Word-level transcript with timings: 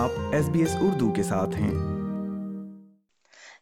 آپ 0.00 0.10
S 0.32 0.48
B 0.48 0.60
S 0.60 0.76
Urdu 0.80 1.12
کے 1.12 1.22
ساتھ 1.22 1.50
ہیں۔ 1.50 1.74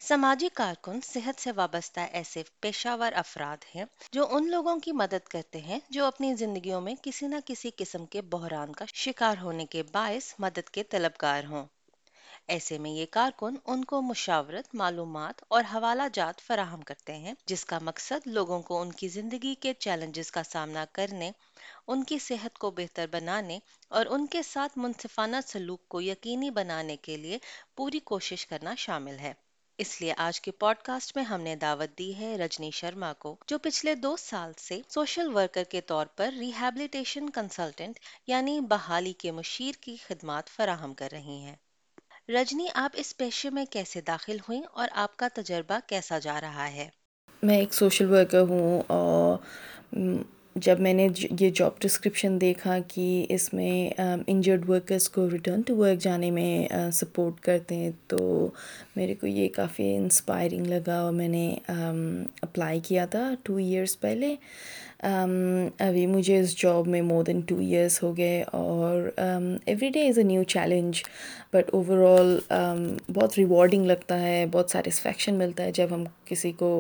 سماجی 0.01 0.49
کارکن 0.55 1.01
صحت 1.05 1.41
سے 1.41 1.53
وابستہ 1.53 2.01
ایسے 2.13 2.43
پیشہ 2.61 2.89
ور 3.01 3.13
افراد 3.13 3.57
ہیں 3.75 3.85
جو 4.13 4.27
ان 4.31 4.51
لوگوں 4.51 4.79
کی 4.79 4.93
مدد 4.93 5.29
کرتے 5.29 5.61
ہیں 5.61 5.79
جو 5.91 6.05
اپنی 6.05 6.35
زندگیوں 6.35 6.81
میں 6.81 6.95
کسی 7.03 7.27
نہ 7.27 7.35
کسی 7.47 7.71
قسم 7.77 8.07
کے 8.07 8.23
بحران 8.23 8.73
کا 8.73 8.85
شکار 8.95 9.37
ہونے 9.43 9.67
کے 9.67 9.83
باعث 9.93 10.35
مدد 10.39 10.71
کے 10.71 10.83
طلبگار 10.83 11.45
ہوں۔ 11.45 11.67
ایسے 12.49 12.79
میں 12.79 12.91
یہ 12.91 13.07
کارکن 13.11 13.55
ان 13.67 13.85
کو 13.85 14.03
مشاورت، 14.03 14.75
معلومات 14.75 15.43
اور 15.49 15.65
حوالہ 15.75 16.03
جات 16.13 16.41
فراہم 16.41 16.81
کرتے 16.81 17.15
ہیں، 17.15 17.35
جس 17.47 17.65
کا 17.65 17.79
مقصد 17.83 18.27
لوگوں 18.27 18.63
کو 18.63 18.81
ان 18.81 18.93
کی 18.93 19.09
زندگی 19.09 19.55
کے 19.55 19.73
چیلنجز 19.75 20.31
کا 20.31 20.43
سامنا 20.43 20.85
کرنے، 20.93 21.31
ان 21.87 22.05
کی 22.05 22.19
صحت 22.19 22.59
کو 22.59 22.71
بہتر 22.71 23.07
بنانے 23.11 23.59
اور 23.89 24.07
ان 24.07 24.27
کے 24.27 24.43
ساتھ 24.43 24.79
منصفانہ 24.79 25.37
سلوک 25.47 25.89
کو 25.89 26.01
یقینی 26.01 26.51
بنانے 26.51 26.97
کے 26.97 27.17
لیے 27.17 27.39
پوری 27.75 27.99
کوشش 27.99 28.47
کرنا 28.47 28.75
شامل 28.75 29.19
ہے۔ 29.19 29.33
اس 29.79 30.01
لیے 30.01 30.15
آج 30.17 30.41
کے 30.41 30.51
پوڈ 30.51 30.77
کاسٹ 30.83 31.17
میں 31.17 31.25
ہم 31.25 31.41
نے 31.41 31.57
دعوت 31.57 31.99
دی 31.99 32.17
ہے 32.17 32.37
رجنی 32.37 32.71
شرما 32.71 33.13
کو، 33.13 33.37
جو 33.47 33.59
پچھلے 33.59 33.95
دو 33.95 34.17
سال 34.17 34.53
سے 34.59 34.81
سوشل 34.89 35.35
ورکر 35.35 35.65
کے 35.65 35.81
طور 35.81 36.07
پر 36.07 36.31
ریہیبلیٹیشن 36.39 37.31
کنسلٹنٹ 37.31 37.99
یعنی 38.27 38.61
بحالی 38.61 39.13
کے 39.13 39.31
مشیر 39.31 39.73
کی 39.81 39.97
خدمات 39.97 40.49
فراہم 40.49 40.95
کر 40.95 41.09
رہی 41.13 41.39
ہیں۔ 41.39 41.57
رجنی، 42.29 42.67
آپ 42.75 42.91
اس 42.95 43.17
پیشے 43.17 43.51
میں 43.51 43.65
کیسے 43.65 44.01
داخل 44.01 44.37
ہوئیں 44.49 44.63
اور 44.73 44.89
آپ 44.93 45.17
کا 45.17 45.29
تجربہ 45.35 45.79
کیسا 45.87 46.19
جا 46.19 46.41
رہا 46.41 46.73
ہے؟ 46.73 46.89
میں 47.43 47.59
ایک 47.59 47.75
سوشل 47.75 48.11
ورکر 48.11 48.41
ہوں 48.41 48.83
اور 48.87 49.39
جب 50.63 50.81
میں 50.81 50.93
نے 50.95 51.07
یہ 51.41 51.51
جاب 51.55 51.79
ڈسکرپشن 51.81 52.41
دیکھا 52.41 52.79
کہ 52.89 53.27
اس 53.29 53.53
میں 53.55 53.91
انجرڈ 54.27 54.69
ورکرس 54.69 55.09
کو 55.09 55.29
ریٹرن 55.31 55.61
ٹو 55.67 55.77
ورک 55.77 55.99
جانے 56.03 56.31
میں 56.31 56.91
سپورٹ 56.93 57.41
کرتے 57.41 57.75
ہیں، 57.75 57.91
تو 58.09 58.49
میرے 58.97 59.15
کو 59.15 59.27
یہ 59.27 59.49
کافی 59.55 59.95
انسپائرنگ 59.97 60.67
لگا 60.67 60.99
اور 61.01 61.13
میں 61.13 61.29
نے 61.29 61.55
اپلائی 62.43 62.81
کیا 62.81 63.07
تھا 63.07 63.31
ٹو 63.43 63.57
ایئرس 63.57 64.01
پہلے۔ 64.01 64.35
ابھی 65.01 66.07
مجھے 66.07 66.39
اس 66.41 66.57
جاب 66.61 66.89
میں 66.89 67.03
مور 67.03 67.25
دین 67.25 67.41
ٹو 67.49 67.59
ایئرس 67.61 68.03
ہو 68.03 68.17
گئے 68.17 68.43
اور 68.53 69.09
every 69.17 69.89
day 69.95 70.07
is 70.09 70.19
a 70.19 70.25
new 70.25 70.43
challenge 70.55 71.03
but 71.53 71.71
overall 72.09 72.39
بہت 73.09 73.39
ریوارڈنگ 73.39 73.87
لگتا 73.87 74.21
ہے، 74.21 74.45
بہت 74.53 74.71
سیٹسفیکشن 74.71 75.35
ملتا 75.35 75.65
ہے 75.65 75.73
جب 75.73 75.89
ہم 75.91 76.05
کسی 76.27 76.53
کو 76.59 76.71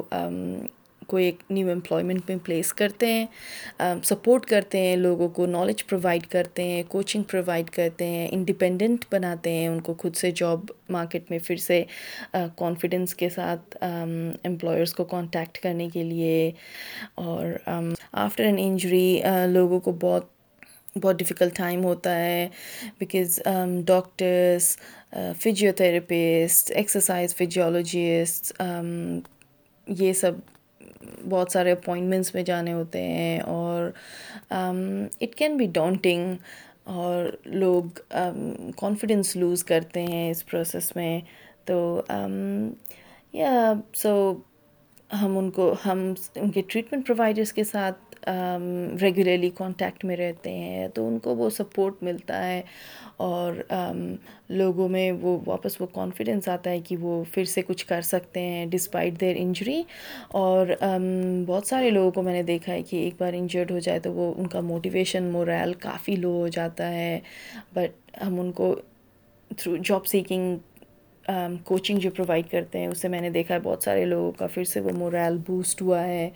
کوئی 1.08 1.24
ایک 1.24 1.42
نیو 1.50 1.70
امپلائمنٹ 1.70 2.28
میں 2.28 2.36
پلیس 2.44 2.72
کرتے 2.74 3.06
ہیں 3.06 3.26
um, 3.82 4.02
سپورٹ 4.04 4.46
کرتے 4.46 4.78
ہیں، 4.78 4.96
لوگوں 4.96 5.28
کو 5.36 5.46
نالج 5.46 5.84
پرووائڈ 5.86 6.26
کرتے 6.30 6.64
ہیں 6.64 6.82
کوچنگ 6.88 7.22
پرووائڈ 7.30 7.70
کرتے 7.70 8.06
ہیں 8.06 8.28
انڈیپینڈنٹ 8.32 9.04
بناتے 9.10 9.50
ہیں، 9.50 9.66
ان 9.68 9.80
کو 9.80 9.94
خود 9.98 10.16
سے 10.16 10.30
جاب 10.36 10.70
مارکیٹ 10.90 11.30
میں 11.30 11.38
پھر 11.44 11.56
سے 11.56 11.82
uh, 12.36 12.46
کانفیڈنس 12.56 13.14
کے 13.14 13.28
ساتھ 13.30 13.76
um, 13.84 14.16
امپلائرس 14.44 14.92
کو 14.94 15.04
کانٹیکٹ 15.06 15.62
کرنے 15.62 15.88
کے 15.92 16.02
لیے، 16.04 16.50
اور 17.16 17.46
آفٹر 17.68 18.44
این 18.44 18.58
انجری 18.58 19.20
لوگوں 19.48 19.80
کو 19.80 19.92
بہت 20.00 20.36
بہت 20.96 21.18
ڈفیکلٹ 21.18 21.56
ٹائم 21.56 21.82
ہوتا 21.84 22.14
ہے 22.16 22.48
because 22.98 23.38
doctors 23.86 24.76
physiotherapist 25.76 26.70
exercise 26.74 27.34
physiologist 27.36 28.62
یہ 29.86 30.12
سب 30.12 30.32
بہت 31.30 31.52
سارے 31.52 31.72
اپوائنٹمنٹس 31.72 32.34
میں 32.34 32.42
جانے 32.42 32.72
ہوتے 32.72 33.02
ہیں 33.02 33.40
اور 33.40 33.90
اٹ 34.50 35.34
کین 35.34 35.56
بی 35.56 35.66
ڈونٹنگ 35.66 36.34
اور 36.84 37.24
لوگ 37.44 37.98
um, 38.16 38.70
کانفیڈینس 38.76 39.34
لوز 39.36 39.64
کرتے 39.64 40.02
ہیں 40.02 40.30
اس 40.30 40.44
پروسیس 40.46 40.94
میں 40.96 41.20
تو 41.64 41.80
um, 42.12 42.70
یا 43.32 43.72
سو 43.94 44.14
ہم 45.10 45.36
ان 45.38 45.50
کو، 45.50 45.74
ہم 45.86 46.12
ان 46.36 46.50
کے 46.50 46.62
ٹریٹمنٹ 46.68 47.06
پرووائڈرس 47.06 47.52
کے 47.52 47.64
ساتھ 47.64 47.96
ریگولرلی 49.00 49.48
کانٹیکٹ 49.56 50.04
میں 50.04 50.16
رہتے 50.16 50.50
ہیں، 50.52 50.88
تو 50.88 51.06
ان 51.08 51.18
کو 51.18 51.34
وہ 51.36 51.48
سپورٹ 51.50 52.02
ملتا 52.02 52.44
ہے 52.46 52.60
اور 53.18 53.54
لوگوں 54.50 54.88
میں 54.88 55.10
وہ 55.20 55.38
واپس 55.46 55.80
وہ 55.80 55.86
کانفیڈینس 55.92 56.48
آتا 56.48 56.70
ہے 56.70 56.80
کہ 56.80 56.96
وہ 56.96 57.22
پھر 57.32 57.44
سے 57.44 57.62
کچھ 57.62 57.86
کر 57.86 58.02
سکتے 58.02 58.40
ہیں 58.40 58.66
ڈسپائٹ 58.66 59.20
دیر 59.20 59.36
انجری 59.38 59.82
اور 60.36 60.66
بہت 61.46 61.66
سارے 61.66 61.90
لوگوں 61.90 62.10
کو 62.10 62.22
میں 62.22 62.34
نے 62.34 62.42
دیکھا 62.42 62.72
ہے 62.72 62.82
کہ 62.82 62.96
ایک 62.96 63.14
بار 63.18 63.32
انجرڈ 63.32 63.70
ہو 63.70 63.78
جائے 63.78 64.00
تو 64.00 64.12
وہ 64.12 64.32
ان 64.36 64.46
کا 64.46 64.60
موٹیویشن 64.62 65.30
مورائل 65.32 65.72
کافی 65.80 66.16
لو 66.16 66.32
ہو 66.32 66.48
جاتا 66.48 66.90
ہے 66.90 67.18
بٹ 67.74 68.16
ہم 68.22 68.40
ان 68.40 68.52
کو 68.52 68.74
تھرو 69.50 69.76
جاب 69.84 70.06
سیکنگ 70.06 70.56
کوچنگ 71.64 71.98
جو 71.98 72.10
پرووائڈ 72.10 72.50
کرتے 72.50 72.78
ہیں 72.78 72.86
اس 72.86 73.00
سے 73.00 73.08
میں 73.08 73.20
نے 73.20 73.30
دیکھا 73.30 73.54
ہے 73.54 73.60
بہت 73.60 73.82
سارے 73.82 74.04
لوگوں 74.04 74.32
کا۔ 74.32 74.46
پھر 74.46 74.64
سے 74.64 74.80
وہ 74.80 74.90
مورائل 74.94 75.36
بوسٹ 75.46 75.82
ہوا 75.82 76.02
ہے 76.04 76.28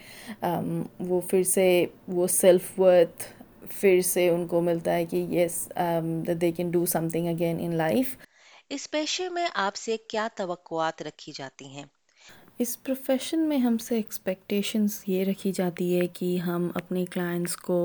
وہ 1.01 1.21
پھر 1.21 1.43
سے 1.43 1.67
وہ 2.09 2.27
سیلف 2.27 2.81
ورتھ 2.81 3.25
پھر 3.71 4.01
سے 4.05 4.29
ان 4.29 4.47
کو 4.47 4.61
ملتا 4.61 4.95
ہے 4.95 5.05
کہ 5.07 5.17
yes 5.31 5.69
they 6.41 6.53
can 6.53 6.71
do 6.71 6.85
something 7.09 7.29
again 7.29 7.57
in 7.61 7.75
life 7.75 8.17
اس 8.71 8.91
پیشے 8.91 9.29
میں 9.29 9.47
آپ 9.55 9.77
سے 9.77 9.97
کیا 10.09 10.29
توقعات 10.37 11.03
رکھی 11.03 11.33
جاتی 11.35 11.69
ہیں؟ 11.69 11.85
اس 12.59 12.83
پروفیشن 12.83 13.49
میں 13.49 13.59
ہم 13.59 13.79
سے 13.79 13.97
ایکسپیکٹیشنس 13.97 15.03
یہ 15.07 15.25
رکھی 15.25 15.53
جاتی 15.53 16.01
ہے 16.01 16.07
کہ 16.07 16.37
ہم 16.37 16.69
اپنے 16.75 17.05
کلائنٹس 17.05 17.57
کو 17.57 17.79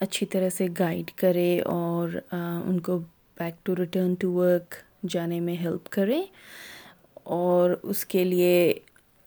اچھی 0.00 0.26
طرح 0.26 0.48
سے 0.48 0.66
گائڈ 0.78 1.10
کرے 1.10 1.60
اور 1.66 2.08
ان 2.30 2.80
کو 2.80 2.98
back 3.36 3.64
to 3.66 3.76
return 3.76 4.14
to 4.14 4.32
work 4.32 4.74
جانے 5.08 5.40
میں 5.40 5.56
ہیلپ 5.56 5.88
کریں 5.88 6.22
اور 7.24 7.70
اس 7.82 8.04
کے 8.04 8.24
لیے 8.24 8.74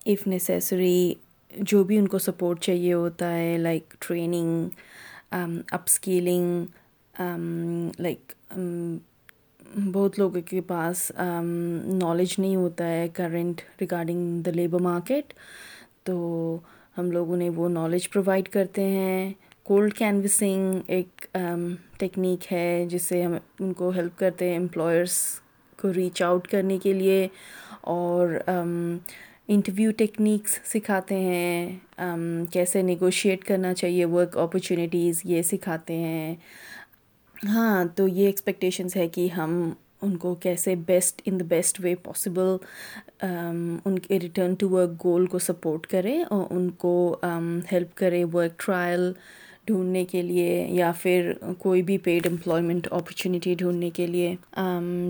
اف 0.06 0.26
نیسیسری 0.26 1.14
جو 1.50 1.84
بھی 1.84 1.98
ان 1.98 2.08
کو 2.08 2.18
سپورٹ 2.18 2.60
چاہیے 2.60 2.92
ہوتا 2.92 3.36
ہے 3.36 3.58
لائک 3.58 3.94
ٹریننگ 4.00 4.68
اپ 5.32 5.80
اسکیلنگ 5.86 6.64
لائک 7.98 8.32
بہت 9.92 10.18
لوگوں 10.18 10.40
کے 10.40 10.60
پاس 10.60 11.12
um, 11.20 11.44
نالج 11.98 12.34
نہیں 12.38 12.56
ہوتا 12.56 12.88
ہے 12.88 13.08
current 13.08 13.60
regarding 13.80 14.42
the 14.42 14.50
labour 14.50 14.80
market 14.80 15.32
تو 16.04 16.58
ہم 16.98 17.10
لوگوں 17.10 17.36
نے 17.36 17.48
وہ 17.48 17.68
نالج 17.68 18.10
پرووائڈ 18.10 18.48
کرتے 18.48 18.84
ہیں۔ 18.84 19.32
کولڈ 19.62 19.94
کینوسنگ 19.94 20.80
ایک 20.86 21.26
um, 21.38 21.74
ٹیکنیک 21.98 22.52
ہے 22.52 22.86
جس 22.88 23.02
سے 23.02 23.22
ہم 23.22 23.34
ان 23.60 23.72
کو 23.72 23.90
ہیلپ 23.90 24.18
کرتے 24.18 24.50
ہیں 24.50 24.56
امپلائرس 24.56 25.39
کو 25.80 25.92
ریچ 25.92 26.22
آؤٹ 26.22 26.48
کرنے 26.48 26.78
کے 26.78 26.92
لیے 26.92 27.26
اور 27.82 28.28
um, 28.46 28.96
انٹرویو 29.48 29.90
ٹیکنیکس 29.98 30.58
سکھاتے 30.64 31.18
ہیں 31.20 31.78
um, 32.02 32.44
کیسے 32.52 32.82
نیگوشیٹ 32.82 33.44
کرنا 33.44 33.74
چاہیے 33.74 34.04
ورک 34.06 34.36
اپرچونیٹیز 34.38 35.20
یہ 35.24 35.42
سکھاتے 35.42 35.96
ہیں۔ 35.96 36.34
ہاں 37.36 37.84
تو 37.96 38.08
یہ 38.08 38.26
ایکسپیکٹیشنس 38.26 38.96
ہے 38.96 39.08
کہ 39.08 39.28
ہم 39.28 39.70
ان 40.02 40.16
کو 40.16 40.34
کیسے 40.34 40.74
best 40.86 41.20
in 41.24 41.38
the 41.40 41.44
best 41.48 41.80
way 41.80 41.94
possible 42.02 42.56
ان 43.20 43.98
کے 43.98 44.18
ریٹرن 44.18 44.54
ٹو 44.54 44.68
ورک 44.68 45.04
گول 45.04 45.26
کو 45.26 45.38
سپورٹ 45.38 45.86
کریں 45.86 46.22
اور 46.24 46.44
ان 46.50 46.70
کو 46.78 46.94
ہیلپ 47.72 47.94
کرے 47.96 48.22
ورک 48.32 48.58
ٹرائل 48.58 49.12
ڈھونڈنے 49.66 50.04
کے 50.04 50.20
لیے 50.22 50.66
یا 50.70 50.90
پھر 51.00 51.32
کوئی 51.58 51.82
بھی 51.82 51.96
پیڈ 51.98 52.26
امپلائمنٹ 52.26 52.86
اپرچونیٹی 52.90 53.54
ڈھونڈنے 53.54 53.90
کے 53.90 54.06
لیے۔ 54.06 54.34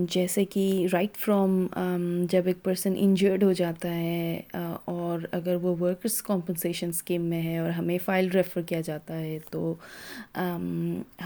جیسے 0.09 0.45
کہ 0.45 0.87
رائٹ 0.93 1.17
فرام 1.17 1.67
جب 2.29 2.47
ایک 2.47 2.63
پرسن 2.63 2.93
انجرڈ 2.97 3.43
ہو 3.43 3.51
جاتا 3.53 3.95
ہے 3.95 4.41
اور 4.85 5.19
اگر 5.31 5.55
وہ 5.55 5.75
ورکرس 5.79 6.21
کمپنسیشن 6.21 6.89
اسکیم 6.89 7.21
میں 7.21 7.41
ہے 7.41 7.57
اور 7.57 7.69
ہمیں 7.69 7.97
فائل 8.05 8.29
ریفر 8.31 8.61
کیا 8.61 8.81
جاتا 8.81 9.19
ہے، 9.19 9.37
تو 9.49 9.73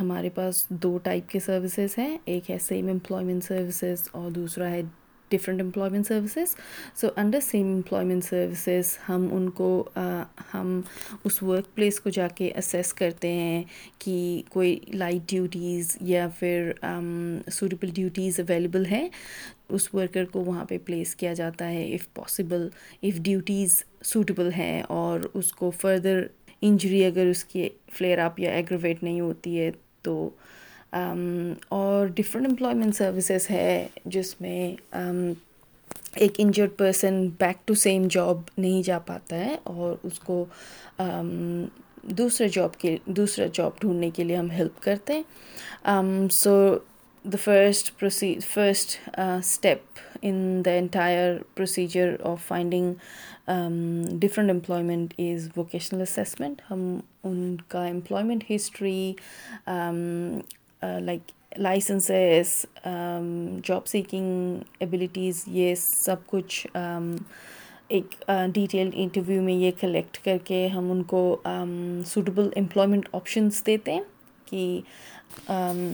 ہمارے 0.01 0.29
پاس 0.29 0.65
دو 0.69 0.97
ٹائپ 0.97 1.29
کے 1.29 1.39
سروسز 1.39 1.97
ہیں۔ 1.97 2.17
ایک 2.25 2.51
ہے 2.51 2.57
سیم 2.61 2.87
امپلائمنٹ 2.87 3.43
سروسز 3.43 4.07
اور 4.11 4.31
دوسرا 4.31 4.69
ہے 4.69 4.81
different 5.37 5.61
employment 5.61 6.07
services 6.07 6.55
so 6.95 7.07
under 7.15 7.39
same 7.39 7.67
employment 7.67 8.23
services 8.23 8.97
ہم 9.09 9.27
ان 9.31 9.49
کو 9.49 9.89
ہم 10.53 10.79
اس 11.23 11.41
ورک 11.43 11.75
پلیس 11.75 11.99
کو 11.99 12.09
جا 12.09 12.27
کے 12.27 12.51
اسیس 12.55 12.93
کرتے 12.93 13.31
ہیں 13.33 13.63
کہ 13.99 14.41
کوئی 14.49 14.79
لائٹ 14.93 15.29
ڈیوٹیز 15.29 15.97
یا 16.01 16.27
پھر 16.39 16.71
سوٹیبل 17.51 17.89
ڈیوٹیز 17.93 18.39
اویلیبل 18.39 18.85
ہیں 18.85 19.07
اس 19.69 19.93
ورکر 19.93 20.25
کو 20.25 20.43
وہاں 20.43 20.65
پہ 20.65 20.77
پلیس 20.85 21.15
کیا 21.15 21.33
جاتا 21.33 21.69
ہے 21.69 21.83
if 21.95 22.13
possible 22.13 22.67
if 23.03 23.19
duties 23.19 23.83
suitable 24.03 24.51
ہیں 24.53 24.81
اور 24.89 25.19
اس 25.33 25.51
کو 25.53 25.71
فردر 25.71 26.25
انجری 26.61 27.05
اگر 27.05 27.25
اس 27.25 27.43
کی 27.43 27.69
فلیئر 27.93 28.19
اپ 28.19 28.39
یا 28.39 28.51
ایگرویٹ 28.51 29.03
نہیں 29.03 29.19
ہوتی 29.21 29.59
ہے 29.59 29.71
تو 30.01 30.29
اور 31.69 32.07
ڈفرینٹ 32.07 32.47
امپلائمنٹ 32.47 32.95
سروسز 32.95 33.49
ہے 33.51 33.87
جس 34.05 34.41
میں 34.41 34.75
ایک 36.15 36.33
injured 36.37 36.69
person 36.77 37.27
back 37.27 37.67
to 37.67 37.73
same 37.73 38.07
job 38.11 38.41
نہیں 38.57 38.83
جا 38.83 38.99
پاتا 38.99 39.35
ہے 39.35 39.55
اور 39.63 39.95
اس 40.03 40.19
کو 40.19 40.45
دوسرے 42.03 42.47
جاب 42.47 42.77
کے 42.77 42.97
دوسرا 43.05 43.45
جاب 43.53 43.71
ڈھونڈنے 43.79 44.09
کے 44.09 44.23
لیے 44.23 44.35
ہم 44.35 44.51
ہیلپ 44.51 44.81
کرتے 44.83 45.13
ہیں۔ 45.13 46.27
سو 46.31 46.75
the 47.25 47.37
first 47.37 47.87
proceed 47.99 48.43
first 48.43 48.99
uh, 49.17 49.41
step 49.41 49.81
in 50.21 50.63
the 50.63 50.73
entire 50.73 51.43
procedure 51.55 52.17
of 52.21 52.39
finding 52.41 52.95
um, 53.47 54.19
different 54.19 54.51
employment 54.51 55.15
is 55.17 55.47
vocational 55.55 56.03
assessment. 56.03 56.61
ہم 56.71 56.99
ان 57.23 57.55
کا 57.67 57.85
employment 57.87 58.45
history 58.51 59.11
um, 60.81 60.89
uh, 60.89 60.99
like 61.01 61.31
licences 61.57 62.65
job 63.63 63.87
seeking 63.87 64.57
abilities 64.79 65.43
یہ 65.47 65.73
سب 65.75 66.25
کچھ 66.25 66.65
ایک 67.87 68.15
ڈیٹیلڈ 68.53 68.93
انٹرویو 68.93 69.41
میں 69.41 69.53
یہ 69.53 69.71
کلیکٹ 69.79 70.17
کر 70.25 70.37
کے 70.45 70.65
ہم 70.67 70.91
ان 70.91 71.03
کو 71.03 71.21
سوٹیبل 72.05 72.49
امپلائمنٹ 72.55 73.07
آپشنس 73.11 73.65
دیتے 73.65 73.93
ہیں 73.93 74.01
کہ 74.45 74.79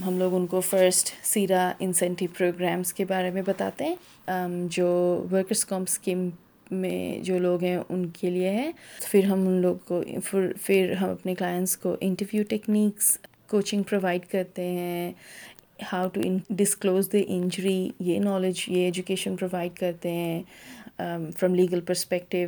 ہم 0.05 0.17
لوگ 0.17 0.35
ان 0.35 0.45
کو 0.47 0.59
فرسٹ 0.61 1.11
سیرا 1.23 1.71
انسینٹیو 1.79 2.27
پروگرامس 2.37 2.93
کے 2.93 3.05
بارے 3.05 3.29
میں 3.31 3.41
بتاتے 3.41 3.85
ہیں 3.85 4.67
جو 4.69 4.89
ورکرس 5.31 5.65
کام 5.65 5.81
اسکیم 5.81 6.29
میں 6.71 7.19
جو 7.23 7.39
لوگ 7.39 7.63
ہیں 7.63 7.77
ان 7.89 8.05
کے 8.09 8.29
لیے 8.29 8.49
ہے 8.49 8.71
پھر 9.01 9.23
ہم 9.23 9.47
ان 9.47 9.61
لوگ 9.61 9.75
کو 9.85 10.01
پھر 10.61 10.93
ہم 11.01 11.09
اپنے 11.09 11.35
کلائنٹس 11.35 11.77
کو 11.77 11.95
انٹرویو 12.01 12.43
ٹیکنیکس 12.49 13.17
کوچنگ 13.51 13.83
پرووائڈ 13.83 14.25
کرتے 14.31 14.69
ہیں 14.69 15.11
how 15.91 16.07
to 16.07 16.21
disclose 16.51 17.11
the 17.13 17.17
injury 17.27 17.89
یہ 17.99 18.19
نالج 18.19 18.63
یہ 18.67 18.83
ایجوکیشن 18.85 19.35
پرووائڈ 19.35 19.75
کرتے 19.75 20.11
ہیں 20.11 20.41
from 21.37 21.55
legal 21.55 21.81
perspective 21.81 22.47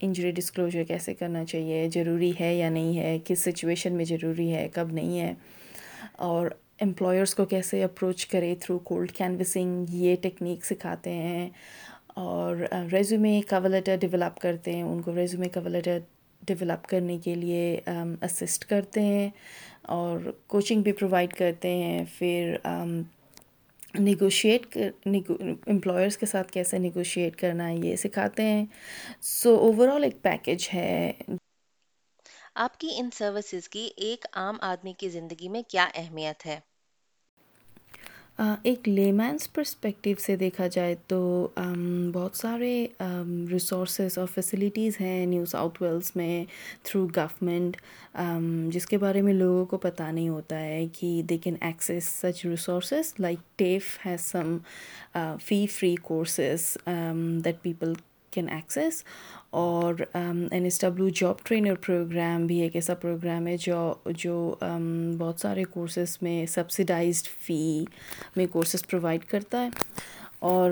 injury 0.00 0.30
disclosure 0.30 0.84
کیسے 0.84 1.14
کرنا 1.14 1.44
چاہیے 1.44 1.88
ضروری 1.94 2.32
ہے 2.40 2.54
یا 2.54 2.68
نہیں 2.70 2.98
ہے 2.98 3.18
کس 3.24 3.44
سچویشن 3.44 3.96
میں 3.96 4.04
ضروری 4.04 4.52
ہے 4.54 4.68
کب 4.74 4.92
نہیں 4.92 5.20
ہے 5.20 5.32
اور 6.26 6.50
امپلائرس 6.80 7.34
کو 7.34 7.44
کیسے 7.44 7.82
اپروچ 7.84 8.26
کرے 8.26 8.54
تھرو 8.60 8.78
کولڈ 8.84 9.12
کینوسنگ 9.12 9.94
یہ 9.94 10.16
ٹیکنیک 10.22 10.64
سکھاتے 10.64 11.12
ہیں 11.12 11.48
اور 12.16 12.56
ریزیومے 12.92 13.40
کور 13.50 13.68
لیٹر 13.68 13.96
ڈیولپ 14.00 14.38
کرتے 14.40 14.72
ہیں 14.72 14.82
ان 14.82 15.00
کو 15.02 15.14
ریزیومے 15.14 15.48
کور 15.48 15.68
لیٹر 15.70 15.98
ڈیولپ 16.48 16.86
کرنے 16.86 17.18
کے 17.18 17.34
لیے 17.34 17.80
um, 17.90 18.14
اسسٹ 18.22 18.64
کرتے 18.64 19.00
ہیں 19.00 19.28
اور 19.96 20.30
کوچنگ 20.46 20.82
بھی 20.82 20.92
پرووائڈ 20.92 21.32
کرتے 21.34 21.74
ہیں. 21.76 22.04
پھر 22.18 22.56
um, 22.66 23.00
نیگوشیٹ 23.94 24.76
امپلائرس 25.06 26.16
کے 26.18 26.26
ساتھ 26.26 26.52
کیسے 26.52 26.78
نیگوشیٹ 26.78 27.36
کرنا 27.36 27.68
ہے 27.68 27.76
یہ 27.76 27.96
سکھاتے 27.96 28.42
ہیں. 28.42 28.64
سو 29.22 29.54
اوور 29.56 29.88
آل 29.88 30.04
ایک 30.04 30.22
پیکیج 30.22 30.68
ہے. 30.74 31.12
آپ 32.54 32.78
کی 32.80 32.88
ان 32.96 33.10
سروسز 33.14 33.68
کی 33.68 33.88
ایک 33.96 34.24
عام 34.32 34.56
آدمی 34.60 34.92
کی 34.92 35.08
زندگی 35.08 35.48
میں 35.48 35.62
کیا 35.68 35.88
اہمیت 35.94 36.46
ہے؟ 36.46 36.58
ایک 38.38 38.88
لیمینس 38.88 39.52
پرسپیکٹیو 39.52 40.16
سے 40.20 40.34
دیکھا 40.36 40.66
جائے 40.66 40.94
تو 41.06 41.48
بہت 42.14 42.36
سارے 42.36 42.86
ریسورسز 43.50 44.18
اور 44.18 44.26
فیسلٹیز 44.34 45.00
ہیں 45.00 45.24
نیو 45.26 45.46
ساؤتھ 45.46 45.82
ویلس 45.82 46.14
میں 46.16 46.44
تھرو 46.82 47.06
گورمنٹ 47.16 47.76
جس 48.72 48.86
کے 48.86 48.98
بارے 48.98 49.22
میں 49.22 49.32
لوگوں 49.32 49.64
کو 49.66 49.78
پتہ 49.78 50.02
نہیں 50.02 50.28
ہوتا 50.28 50.60
ہے 50.60 50.86
کہ 51.00 51.10
they 51.30 51.38
can 51.38 51.56
access 51.60 52.08
such 52.20 52.44
resources 52.46 53.12
like 53.18 53.38
TAFE 53.56 53.98
has 54.06 54.20
some 54.20 54.56
fee 55.38 55.66
free 55.66 55.94
courses 56.02 56.76
that 57.44 57.62
people 57.62 57.94
can 58.32 58.48
access 58.48 59.02
اور 59.50 59.94
N 60.14 60.64
S 60.64 60.80
W 60.80 61.08
job 61.08 61.34
trainer 61.42 61.74
program 61.74 62.46
بھی 62.46 62.60
ایک 62.60 62.74
ایسا 62.74 62.94
پروگرام 62.94 63.46
ہے، 63.46 63.56
جو 63.56 63.94
جو 64.06 64.54
بہت 65.18 65.40
سارے 65.40 65.64
کورسز 65.64 66.16
میں 66.22 66.44
سبسیڈائزڈ 66.46 67.26
فی 67.46 67.84
میں 68.36 68.46
کورسز 68.46 68.86
پرووائڈ 68.86 69.24
کرتا 69.24 69.64
ہے۔ 69.64 69.68
اور 70.38 70.70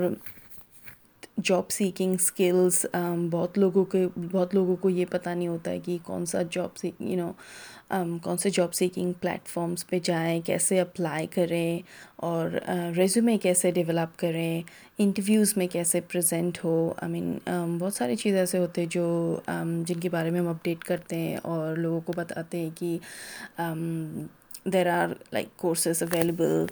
جاب 1.43 1.71
سیکنگ 1.71 2.13
اسکلس 2.13 2.85
بہت 3.31 3.57
لوگوں 3.57 3.83
کے 3.85 4.07
بہت 4.31 4.55
لوگوں 4.55 4.75
کو 4.75 4.89
یہ 4.89 5.05
پتہ 5.09 5.29
نہیں 5.29 5.47
ہوتا 5.47 5.71
ہے 5.71 5.79
کہ 5.79 5.97
کون 6.03 6.25
سا 6.25 6.41
جاب 6.51 6.77
سیک 6.77 7.01
یو 7.01 7.17
نو 7.17 7.31
کون 8.23 8.37
سے 8.37 8.49
جاب 8.49 8.73
سیکنگ 8.73 9.11
پلیٹفارمس 9.13 9.87
پہ 9.89 9.99
جائیں، 10.03 10.41
کیسے 10.41 10.79
اپلائی 10.79 11.27
کریں 11.27 11.79
اور 12.15 12.57
uh, 12.69 12.91
ریزیومے 12.97 13.37
کیسے 13.37 13.71
ڈیولپ 13.71 14.17
کریں 14.19 14.61
انٹرویوز 14.97 15.53
میں 15.57 15.67
کیسے 15.67 16.01
پریزنٹ 16.01 16.63
ہو۔ 16.63 16.93
آئی 16.97 17.11
مین 17.11 17.37
um, 17.51 17.77
بہت 17.79 17.93
ساری 17.93 18.15
چیز 18.15 18.35
ایسے 18.35 18.57
ہوتے 18.57 18.81
ہیں 18.81 18.89
جو 18.91 19.39
um, 19.51 19.83
جن 19.85 19.99
کے 19.99 20.09
بارے 20.09 20.29
میں 20.29 20.39
ہم 20.39 20.47
اپڈیٹ 20.47 20.83
کرتے 20.83 21.15
ہیں 21.15 21.37
اور 21.43 21.75
لوگوں 21.75 22.01
کو 22.01 22.13
بتاتے 22.15 22.57
ہیں 22.57 22.69
کہ 22.75 22.97
um, 23.61 24.25
there 24.67 24.87
are 24.89 25.07
like 25.33 25.47
courses 25.55 26.01
available 26.03 26.65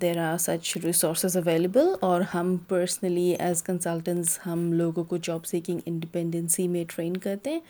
there 0.00 0.18
are 0.20 0.36
such 0.38 0.76
resources 0.84 1.36
available 1.36 1.88
اور 2.00 2.20
ہم 2.34 2.56
پرسنلی 2.68 3.34
ایز 3.38 3.62
کنسلٹنٹس 3.62 4.38
ہم 4.46 4.72
لوگوں 4.72 5.04
کو 5.04 5.16
جاب 5.22 5.46
سیکنگ 5.46 5.80
انڈیپینڈنسی 5.86 6.68
میں 6.68 6.84
ٹرین 6.88 7.16
کرتے 7.16 7.50
ہیں 7.50 7.60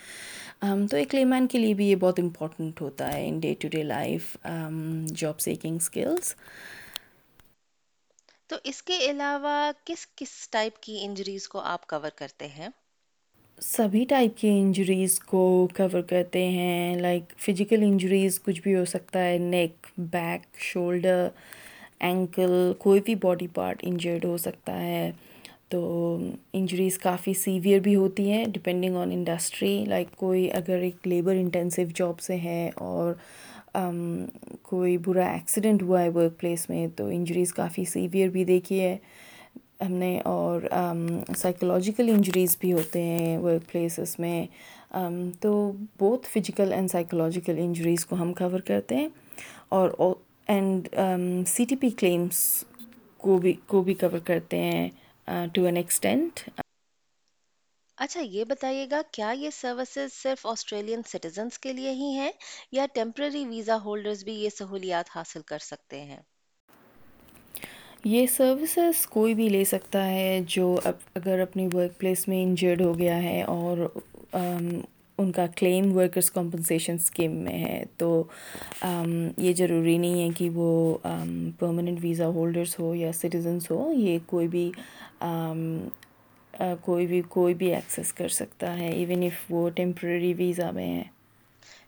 تو 0.90 0.96
ایک 0.96 1.14
لیمین 1.14 1.46
کے 1.46 1.58
لیے 1.58 1.74
بھی 1.74 1.86
یہ 1.86 1.96
بہت 1.96 2.20
امپورٹنٹ 2.20 2.80
ہوتا 2.80 3.12
ہے 3.12 3.26
in 3.28 3.38
day 3.40 3.54
to 3.54 3.68
day 3.68 3.82
life 3.82 4.36
job 5.14 5.40
seeking 5.40 5.76
skills 5.76 6.34
تو 8.48 8.56
اس 8.64 8.82
کے 8.82 8.98
علاوہ 9.10 9.54
کس 9.84 10.06
کس 10.16 10.48
ٹائپ 10.50 10.82
کی 10.82 10.98
انجریز 11.04 11.48
کو 11.48 11.60
آپ 11.66 11.86
کور 11.86 12.10
کرتے 12.16 12.48
ہیں؟ 12.48 12.68
سبھی 13.58 14.04
ٹائپ 14.08 14.36
کی 14.38 14.48
انجریز 14.50 15.18
کو 15.20 15.40
کور 15.76 16.00
کرتے 16.08 16.44
ہیں 16.48 16.96
لائک 17.00 17.32
فزیکل 17.40 17.82
انجریز 17.82 18.40
کچھ 18.44 18.60
بھی 18.62 18.74
ہو 18.76 18.84
سکتا 18.84 19.24
ہے 19.24 19.36
نیک 19.38 19.86
بیک 20.12 20.58
شولڈر 20.62 21.28
اینکل 22.00 22.50
کوئی 22.78 23.00
بھی 23.04 23.14
باڈی 23.22 23.46
پارٹ 23.54 23.84
انجرڈ 23.86 24.24
ہو 24.24 24.36
سکتا 24.38 24.80
ہے۔ 24.82 25.10
تو 25.70 25.82
انجریز 26.52 26.98
کافی 26.98 27.34
سیویئر 27.34 27.78
بھی 27.80 27.94
ہوتی 27.96 28.30
ہیں 28.30 28.44
ڈپینڈنگ 28.54 28.96
آن 28.96 29.12
انڈسٹری 29.12 29.84
لائک 29.88 30.14
کوئی 30.16 30.50
اگر 30.52 30.78
ایک 30.82 31.06
لیبر 31.08 31.34
انٹینسو 31.34 31.82
جاب 31.96 32.20
سے 32.20 32.36
ہے 32.44 32.70
اور 32.76 33.12
کوئی 34.62 34.96
برا 35.06 35.26
ایکسیڈنٹ 35.32 35.82
ہوا 35.82 36.02
ہے 36.02 36.08
ورک 36.08 36.38
پلیس 36.40 36.68
میں، 36.70 36.86
تو 36.96 37.06
انجریز 37.08 37.54
کافی 37.54 37.84
سیویئر 37.84 38.28
بھی 38.28 38.44
دیکھی 38.44 38.80
ہے۔ 38.80 38.96
ہم 39.80 39.92
نے 39.94 40.18
اور 40.26 40.62
سائیکولوجیکل 41.36 42.08
انجریز 42.08 42.56
بھی 42.60 42.72
ہوتے 42.72 43.02
ہیں 43.02 43.36
ورک 43.38 43.66
پلیسز 43.66 44.14
میں 44.18 44.44
تو 45.40 45.52
بہت 45.98 46.26
فزیکل 46.26 46.72
اینڈ 46.72 46.90
سائیکولوجیکل 46.90 47.58
انجریز 47.58 48.04
کو 48.06 48.16
ہم 48.16 48.32
کور 48.34 48.60
کرتے 48.62 48.96
ہیں 48.96 49.08
اور 49.70 49.90
and 50.48 50.88
C 51.48 51.64
T 51.64 51.76
P 51.76 51.90
claims 51.98 52.42
کو 53.20 53.36
بھی 53.38 53.52
کو 53.66 53.82
بھی 53.82 53.94
کور 53.96 54.18
کرتے 54.24 54.58
ہیں 54.62 54.88
ٹو 55.54 55.64
این 55.64 55.76
ایکسٹینٹ 55.76 56.40
اچھا 57.98 58.20
یہ 58.22 58.44
بتائیے 58.46 58.86
گا، 58.90 59.00
کیا 59.10 59.30
یہ 59.32 59.50
سروسز 59.52 60.12
صرف 60.14 60.46
آسٹریلین 60.46 61.02
سٹیزنس 61.06 61.58
کے 61.58 61.72
لیے 61.72 61.90
ہی 61.94 62.10
ہیں 62.12 62.30
یا 62.72 62.86
ٹیمپرری 62.94 63.44
ویزا 63.46 63.76
ہولڈرز 63.84 64.24
بھی 64.24 64.34
یہ 64.34 64.50
سہولیات 64.52 65.10
حاصل 65.10 65.42
کر 65.46 65.58
سکتے 65.64 66.02
ہیں؟ 66.02 66.20
یہ 68.04 68.26
سروسز 68.26 69.06
کوئی 69.10 69.34
بھی 69.34 69.48
لے 69.48 69.64
سکتا 69.64 70.06
ہے 70.06 70.40
جو 70.48 70.64
اب 70.84 70.94
اگر 71.16 71.40
اپنی 71.40 71.66
ورک 71.72 71.98
پلیس 71.98 72.26
میں 72.28 72.42
انجرڈ 72.42 72.80
ہو 72.80 72.98
گیا 72.98 73.22
ہے 73.22 73.42
اور 73.42 73.78
ان 75.18 75.30
کا 75.32 75.46
کلیم 75.56 75.96
ورکرس 75.96 76.30
کمپنسیشن 76.30 76.94
اسکیم 76.94 77.36
میں 77.44 77.58
ہے، 77.58 77.82
تو 77.96 78.22
یہ 79.38 79.52
ضروری 79.58 79.96
نہیں 79.98 80.22
ہے 80.22 80.28
کہ 80.38 80.48
وہ 80.54 80.96
پرماننٹ 81.58 81.98
ویزا 82.02 82.26
ہولڈرس 82.28 82.78
ہو 82.80 82.94
یا 82.94 83.12
سٹیزنس 83.12 83.70
ہو، 83.70 83.92
یہ 83.92 84.18
کوئی 84.26 84.48
بھی 84.48 84.70
کوئی 86.82 87.06
بھی 87.06 87.20
کوئی 87.28 87.54
بھی 87.54 87.74
ایکسیس 87.74 88.12
کر 88.12 88.28
سکتا 88.30 88.76
ہے 88.78 88.88
ایون 88.88 89.22
ایف 89.22 89.44
وہ 89.50 89.68
ٹیمپرری 89.76 90.32
ویزا 90.34 90.70
میں 90.70 90.86
ہے۔ 90.88 91.02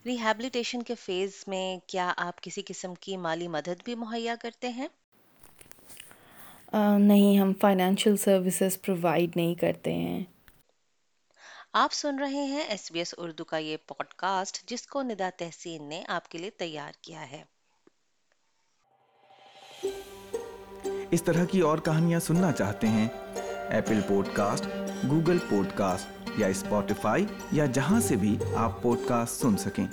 ریہیبلیٹیشن 0.07 0.83
کے 0.83 0.95
فیز 0.97 1.43
میں 1.49 1.77
کیا 1.89 2.13
آپ 2.19 2.41
کسی 2.43 2.63
قسم 2.67 2.95
کی 3.01 3.17
مالی 3.17 3.49
مدد 3.49 3.85
بھی 3.85 3.95
مہیا 3.97 4.35
کرتے 4.41 4.69
ہیں؟ 4.69 4.89
نہیں 6.99 7.39
ہم 7.39 7.53
فائنینشیل 7.61 8.17
سروسز 8.17 8.83
پرووائڈ 8.83 9.37
نہیں 9.37 9.55
کرتے 9.55 9.95
ہیں۔ 9.95 10.25
آپ 11.73 11.93
سن 11.93 12.19
رہے 12.19 12.45
ہیں 12.45 12.65
ایس 12.69 12.93
بی 12.93 12.99
ایس 12.99 13.15
اردو 13.19 13.45
کا 13.45 13.57
یہ 13.57 13.77
پوڈ 13.77 14.15
کاسٹ 14.15 14.71
جس 14.71 14.87
کو 14.87 15.03
ندا 15.03 15.31
تحسین 15.39 15.89
نے 15.89 16.05
آپ 16.09 16.29
کے 16.29 16.39
لیے 16.39 16.51
تیار 16.51 16.93
کیا 17.03 17.31
ہے۔ 17.31 17.45
اس 21.11 21.23
طرح 21.23 21.45
کی 21.45 21.61
اور 21.61 21.79
کہانیاں 21.79 22.21
سننا 22.21 22.53
چاہتے 22.53 22.87
ہیں 22.87 23.09
Apple 23.71 24.01
pod 24.09 24.29
cost 24.33 24.67
Google 25.11 25.39
pod 25.51 25.67
cost 25.75 26.31
یا 26.39 26.47
اسپوٹیفائی 26.47 27.27
یا 27.53 27.67
جہاں 27.67 28.01
سے 28.01 28.17
بھی 28.17 28.39
آپ 28.57 28.83
پوڈ 28.83 28.99
کاسٹ 29.09 29.33
سن 29.33 29.57
سکیں۔ 29.57 29.87